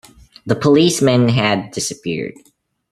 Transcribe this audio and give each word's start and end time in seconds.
The 0.47 0.55
policeman 0.55 1.29
had 1.29 1.69
disappeared. 1.69 2.33